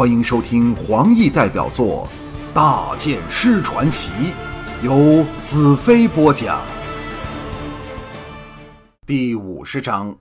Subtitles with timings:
[0.00, 2.08] 欢迎收听黄奕代表作
[2.54, 4.08] 《大剑师传奇》，
[4.82, 6.64] 由子飞播讲。
[9.06, 10.18] 第五十章：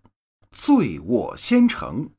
[0.52, 2.10] 醉卧仙城。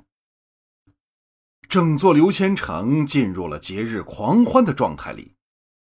[1.68, 5.34] 整座流仙城进入了节日狂欢的状态里，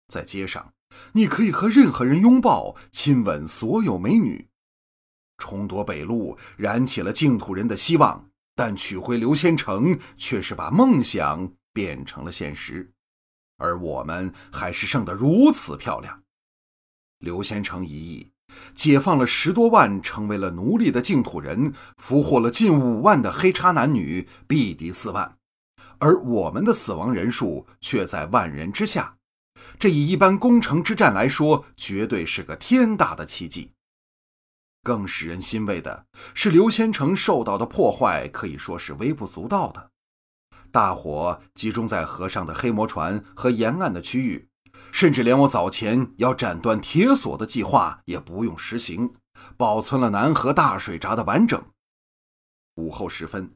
[0.06, 0.72] 在街上，
[1.14, 4.46] 你可以和任何人拥抱、亲吻所有美女。
[5.36, 8.28] 重夺北路，燃起了净土人的希望。
[8.56, 12.90] 但取回刘仙城，却是把梦想变成了现实，
[13.58, 16.22] 而我们还是胜得如此漂亮。
[17.18, 18.30] 刘仙城一役，
[18.74, 25.36] 解放了十多万成为了奴隶的净土人，俘获了近五万的黑叉男女，毙敌四万，
[25.98, 29.18] 而我们的死亡人数却在万人之下。
[29.78, 33.72] 这以一般攻城之战来说，绝对是个天大的奇迹。
[34.86, 39.90] 更使人欣慰的是，刘仙城受到的破坏可以说是微不足道的。
[40.70, 44.48] 大火集中在河上的黑魔船和沿岸的区域，
[44.92, 49.12] 甚至连我早前要斩断铁索的计划也不用实行，
[49.56, 51.60] 保存了南河大水闸的完整。
[52.76, 53.50] 午后时分，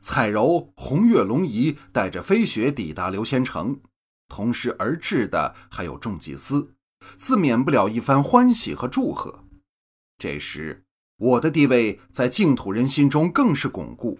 [0.00, 3.80] 彩柔、红月、龙仪带着飞雪抵达刘仙城，
[4.28, 6.76] 同时而至的还有众祭司，
[7.16, 9.47] 自免不了一番欢喜和祝贺。
[10.18, 10.84] 这时，
[11.16, 14.18] 我的地位在净土人心中更是巩固。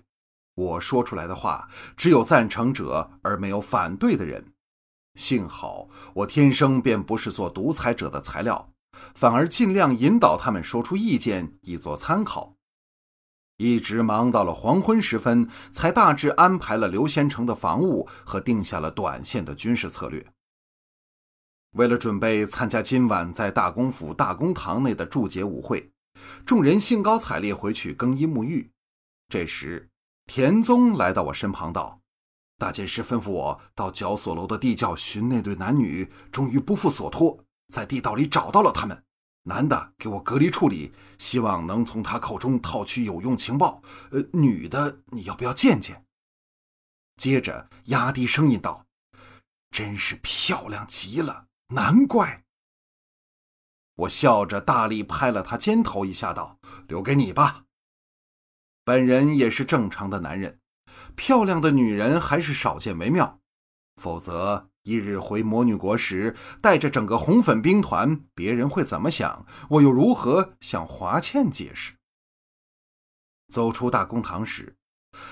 [0.54, 4.52] 我说出来的话，只有赞成者，而没有反对的人。
[5.14, 8.72] 幸好我天生便不是做独裁者的材料，
[9.14, 12.54] 反而尽量引导他们说出意见，以作参考。
[13.56, 20.24] 一直忙到了黄昏时分，才大致安排了刘仙城的防务和定下了短线的军事策略。
[21.72, 25.92] 为了准备参加今晚在大公府大公堂内的祝捷舞会，
[26.46, 28.70] 众人兴高采烈回去更衣沐浴。
[29.28, 29.88] 这时，
[30.26, 32.00] 田宗来到我身旁道
[32.58, 39.04] ：“大剑师吩咐我到绞索楼的地窖寻那对男女，终于不负所托，在地道里找到了他们。
[39.44, 43.82] 男的给我隔离处理，希望能从他口中套取有用情报。
[44.10, 46.04] 呃，女的你要不要见见？”
[47.16, 48.86] 接着压低声音道
[49.70, 52.44] ：“真是漂亮极了。”难怪！
[53.94, 56.58] 我笑着大力拍了他肩头一下，道
[56.88, 57.64] ：“留给你吧。”
[58.84, 60.60] 本人也是正常的男人，
[61.14, 63.40] 漂亮的女人还是少见为妙。
[63.96, 69.44] 否则，一日回魔女国时，带着整个红粉兵团，别人会怎么想？
[69.70, 71.94] 我又如何向华倩解释？
[73.52, 74.76] 走出大公堂时，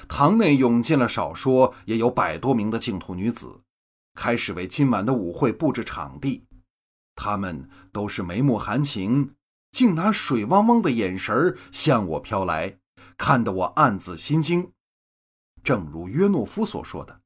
[0.06, 3.62] 堂内涌进了少说也有百多名的净土女子。
[4.16, 6.46] 开始为今晚的舞会布置场地，
[7.14, 9.36] 他们都是眉目含情，
[9.70, 12.78] 竟拿水汪汪的眼神向我飘来，
[13.16, 14.72] 看得我暗自心惊。
[15.62, 17.20] 正如约诺夫所说的，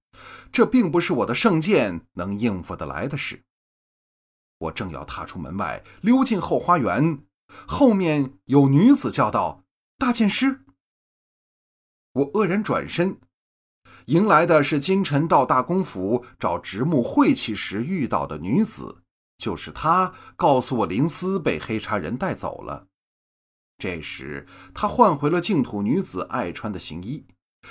[0.51, 3.45] 这并不是我的圣剑能应付得来的事。
[4.59, 7.25] 我正要踏出门外，溜进后花园，
[7.67, 9.65] 后面有女子叫道
[9.97, 10.65] ：“大剑师！”
[12.12, 13.21] 我愕然转身。
[14.10, 19.03] 迎来的是金晨到大公府找直木晦气时遇到的女子，
[19.38, 22.88] 就是她告诉我林思被黑茶人带走了。
[23.78, 27.28] 这时，她换回了净土女子爱穿的行衣，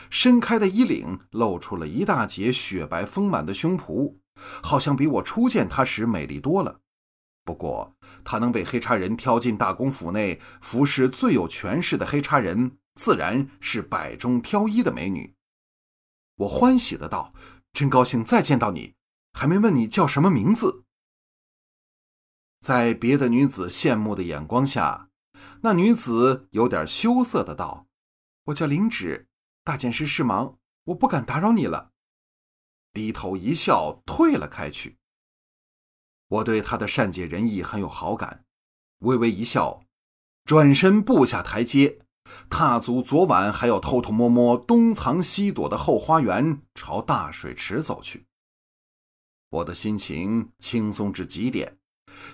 [0.10, 4.16] 伸开的衣领露出了一大截雪白丰满的胸脯，
[4.64, 6.80] 好像比我初见她时美丽多了。
[7.44, 15.36] 不过，她能被黑茶人挑进大公府内服侍最有权势的黑茶人，自然是百中挑一的美女。
[16.40, 17.34] 我欢喜的道
[17.74, 18.96] ：“真高兴再见到你，
[19.34, 20.86] 还没问你叫什么名字。”
[22.62, 25.10] 在别的女子羡慕的眼光下，
[25.62, 27.88] 那女子有点羞涩的道
[28.46, 29.28] ：“我叫灵芷，
[29.64, 31.92] 大剑师事忙，我不敢打扰你了。”
[32.94, 34.98] 低头一笑，退了开去。
[36.28, 38.46] 我对她的善解人意很有好感，
[39.00, 39.84] 微微一笑，
[40.46, 42.06] 转身步下台阶。
[42.50, 48.26] 踏足昨晚还要偷偷摸摸东藏西躲的后花园，朝大水池走去。
[49.50, 51.78] 我的心情轻松至极点，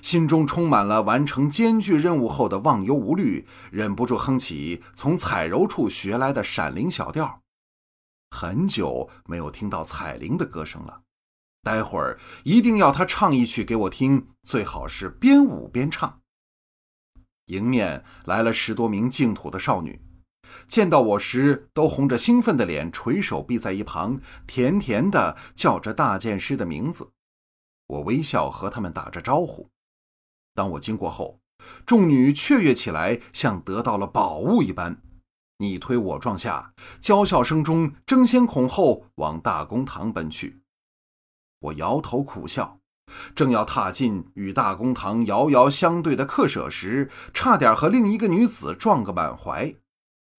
[0.02, 7.42] 心中充满了完成艰巨任务后的忘忧无虑，忍不住哼起从彩柔处学来的闪灵小调。
[8.31, 11.04] 很久没有听到彩铃的歌声了，
[11.64, 16.22] 待会儿一定要她唱一曲给我听，最好是边舞边唱。
[17.48, 20.02] 迎面来了十多名净土的少女，
[20.68, 27.12] 见到我时都红着兴奋的脸，垂手臂在一旁，甜甜的叫着大剑师的名字。
[27.88, 29.70] 我微笑和他们打着招呼。
[30.56, 31.40] 当我经过后，
[31.86, 35.02] 众女雀跃起来，像得到了宝物一般，
[35.60, 40.62] 你推我撞下，娇笑声中争先恐后往大公堂奔去。
[41.60, 42.80] 我摇头苦笑，
[43.34, 49.75] 正要踏进与大公堂遥遥相对的客舍时，差点和另一个女子撞个满怀。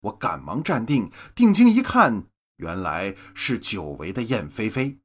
[0.02, 2.26] 我赶忙站定，定睛一看，
[2.56, 4.98] 原来是久违的燕飞飞。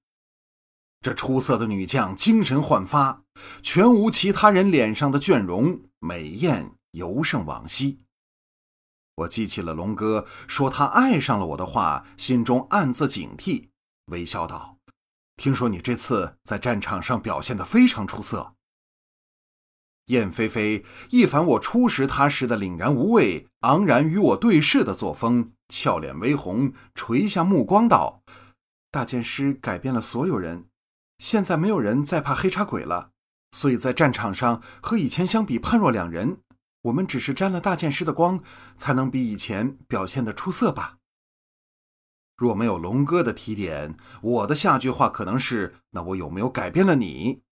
[1.02, 3.24] 这出色的女将精神焕发，
[3.64, 8.00] 全无其他人脸上的倦容，美艳尤胜往昔。
[9.16, 13.70] 我记起了龙哥说他爱上了我的话，心中暗自警惕，
[14.06, 14.78] 微笑道
[15.42, 18.54] ：“听说你这次在战场上表现得非常出色。”
[20.06, 28.22] 燕飞飞一反我初识他时的凛然无畏、昂然与我对视的作风，俏脸微红，垂下目光道
[28.92, 30.66] ：“大剑师改变了所有人。”
[31.18, 33.10] 现在没有人再怕黑茶鬼了，
[33.52, 36.38] 所以在战场上和以前相比判若两人。
[36.84, 38.44] 我们只是沾了大剑师的光，
[38.78, 40.98] 才能比以前表现的出色吧。
[42.42, 47.44] 若没有龙哥的提点，我的下句话可能是：那我有没有改变了你？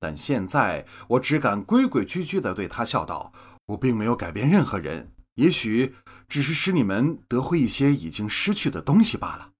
[0.00, 3.32] 但现在我只敢规规矩矩地对他笑道：
[3.66, 5.94] 我并没有改变任何人，也许
[6.26, 9.52] 只是使你们得回一些已经失去的东西罢了。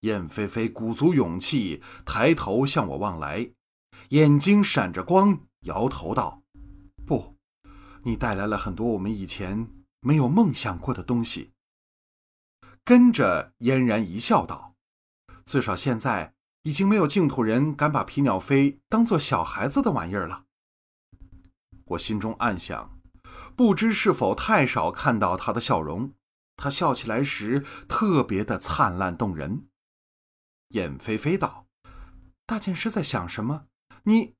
[0.00, 3.52] 燕飞飞鼓足勇气，抬头向我望来，
[4.10, 6.42] 眼睛闪着光，摇头道
[7.06, 7.36] ：“不，
[8.02, 9.66] 你带来了很多我们以前
[10.00, 11.52] 没有梦想过的东西。”
[12.84, 14.74] 跟着嫣然一笑，道
[15.46, 16.34] ：“最少现在
[16.64, 20.44] 已经没有净土人敢把皮鸟飞当做小孩子的玩意儿了。”
[21.88, 22.98] 我心中暗想，
[23.56, 26.12] 不知是否太少看到他的笑容，
[26.56, 29.68] 他笑起来时特别的灿烂动人。
[30.70, 31.66] 燕飞飞道
[32.44, 33.66] ：“大剑师在想什么？
[34.04, 34.34] 你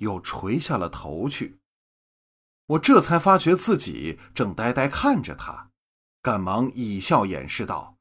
[0.00, 1.60] 又垂下了头去。
[2.66, 5.69] 我这才发觉自己正呆呆看着他，
[6.22, 7.96] 赶忙以笑掩饰道：‘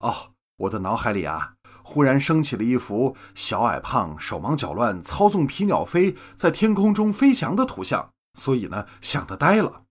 [0.00, 9.84] 哦，我的脑海里啊，忽然升起了一幅小矮胖、手忙脚乱操纵皮鸟飞在天空中飞翔的图像，所以呢，想得呆了。’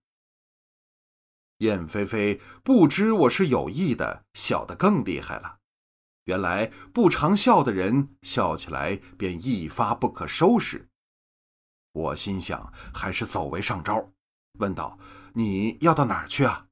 [1.58, 5.58] 燕飞飞不知我是有意的，笑得更厉害了。”
[6.24, 10.88] 原来不常笑的人笑起来便一发不可收拾。
[11.92, 14.08] 我心想，还是走为上招，
[14.58, 14.98] 问道
[15.34, 16.68] ：“你要到哪儿去啊？”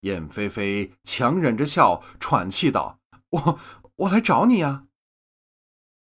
[0.00, 3.00] 燕飞飞强忍着笑，喘气道
[3.30, 3.58] ：“我
[3.96, 4.86] 我来找你呀。”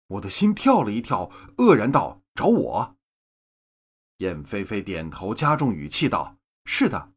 [0.07, 2.97] 我的心跳了一跳，愕然道：“找我？”
[4.17, 7.13] 燕飞飞点头，加重语气道：“是的，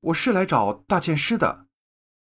[0.00, 1.66] 我是来找大剑师的。”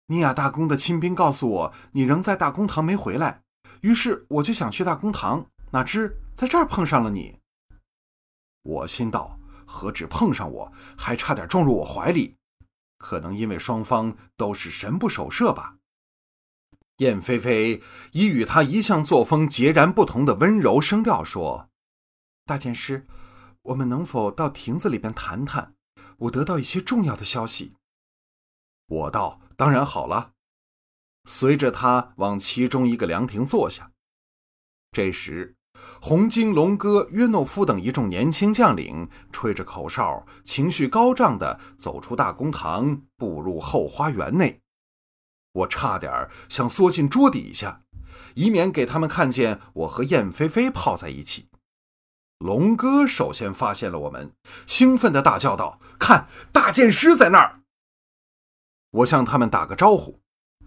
[0.09, 3.43] 尼亚大公的亲兵告诉我，你仍在大公堂没回来，
[3.81, 7.39] 于是我就想去大公堂，哪知在这儿碰上了你。
[8.63, 12.37] 我心道：何止碰上我，还差点撞入我怀里。
[13.03, 15.77] 可能因为双方都是神不守舍吧。
[16.99, 17.83] 燕飞飞
[18.13, 21.69] 以与他一向作风截然不同的温柔声调说
[22.47, 23.07] ：“大剑师，
[23.63, 25.75] 我们能否到亭子里边谈谈？
[26.19, 27.75] 我得到一些重要的消息。”
[28.87, 29.41] 我道。
[29.55, 30.33] 当然好了，
[31.25, 33.93] 随着他往其中一个凉亭坐下。
[34.91, 35.55] 这时，
[36.01, 44.61] 红金龙哥、约诺夫等一众年轻将领吹着口哨，情绪高涨地走出大公堂，步入后花园内。
[45.53, 47.83] 我差点想缩进桌底下，
[48.35, 51.51] 以免给他们看见我和燕飞飞泡在一起。
[52.39, 54.33] 龙哥首先发现了我们，
[54.67, 57.61] 兴奋地大叫道：“看，大剑师在那儿！”
[58.91, 60.22] 我向他们打个招呼，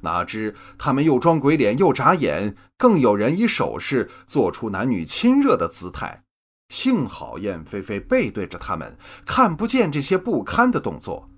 [0.05, 6.23] 哪知他们又装鬼脸又眨眼，更有人以手势做出男女亲热的姿态。
[6.69, 11.29] 幸好燕飞飞背对着他们，看不见这些不堪的动作。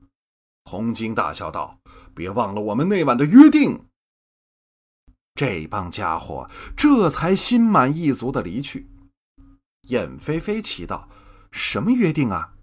[0.63, 1.79] 红金大笑道
[2.13, 3.85] ：“别忘了我们那晚的约定。”
[5.35, 8.89] 这帮家伙这才心满意足的离去。
[9.89, 11.09] 燕飞飞奇道
[11.51, 12.55] ：“什么约定啊？”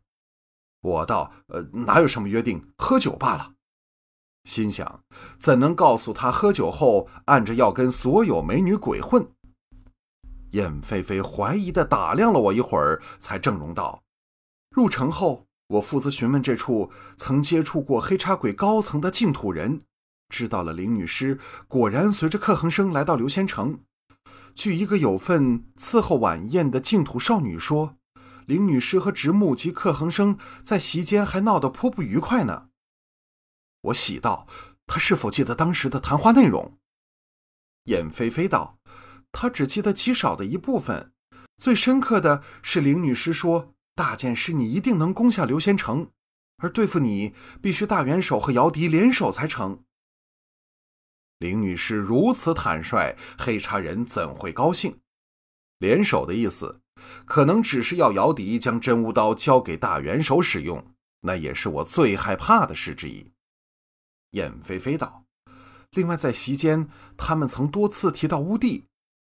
[0.83, 3.54] 我道：“呃，哪有什么约定，喝酒罢了。”
[4.45, 5.01] 心想，
[5.39, 9.27] 怎能告诉他喝酒后按着要跟所有美女鬼混？
[10.51, 14.03] 燕飞飞怀疑的打量了我一会儿，才正容道
[14.71, 19.81] ：“入城后，我负责询问这处曾接触过黑叉鬼高层的净土人，
[20.29, 23.81] 知道了林女尸果然随着克恒生来到流仙城。
[24.55, 27.97] 据一个有份伺候晚宴的净土少女说，
[28.47, 32.67] 林女尸和直木及克恒生在席间还闹得颇不愉快呢。”
[33.85, 34.47] 我喜道
[34.87, 36.79] ：“他是否记得当时的谈话内容？”
[37.85, 38.79] 燕飞飞道
[39.33, 41.13] ：“他只记得极少的一部分，
[41.59, 46.11] 最深刻的是林女士说：‘大剑师，你一定能攻下流仙城，
[46.59, 49.85] 而对付你，必须大元首和姚笛联手才成。’”
[51.39, 55.01] 林女士如此坦率，黑茶人怎会高兴？
[55.79, 56.81] 联手的意思，
[57.27, 63.34] 可能只是要姚笛将真无刀交给大元首使用，那也是我最害怕的事之一。
[64.35, 65.25] 燕飞飞道
[65.91, 68.87] ：“另外，在席间，他们曾多次提到乌帝，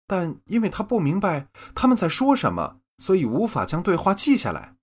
[0.07, 4.77] 但因为他不明白他们在说什么，所以无法将对话记下来。”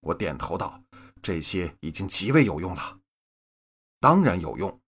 [0.00, 0.82] 我点头道
[1.20, 2.98] ：“这些已经极为有用了，
[3.98, 4.80] 当然有用。”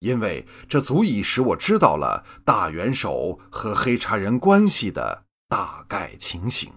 [0.00, 6.72] 因为这足以使我知道了大元首和黑茶人关系的大概情形。